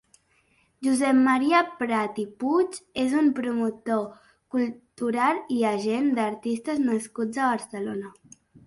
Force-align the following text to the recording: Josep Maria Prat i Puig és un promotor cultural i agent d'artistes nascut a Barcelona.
Josep 0.85 1.19
Maria 1.27 1.59
Prat 1.81 2.17
i 2.23 2.25
Puig 2.43 2.79
és 3.03 3.15
un 3.21 3.29
promotor 3.41 4.03
cultural 4.57 5.45
i 5.59 5.63
agent 5.77 6.13
d'artistes 6.21 6.87
nascut 6.91 7.43
a 7.47 7.55
Barcelona. 7.55 8.17